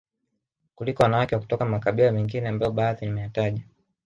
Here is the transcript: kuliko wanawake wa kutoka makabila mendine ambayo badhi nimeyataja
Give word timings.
kuliko 0.75 1.03
wanawake 1.03 1.35
wa 1.35 1.41
kutoka 1.41 1.65
makabila 1.65 2.11
mendine 2.11 2.49
ambayo 2.49 2.71
badhi 2.71 3.05
nimeyataja 3.05 3.63